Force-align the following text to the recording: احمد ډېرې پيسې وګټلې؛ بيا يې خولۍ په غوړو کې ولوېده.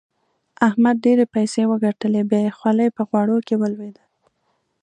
احمد 0.67 0.95
ډېرې 1.05 1.25
پيسې 1.35 1.61
وګټلې؛ 1.71 2.21
بيا 2.29 2.41
يې 2.45 2.51
خولۍ 2.57 2.89
په 2.97 3.01
غوړو 3.09 3.37
کې 3.47 3.55
ولوېده. 3.57 4.03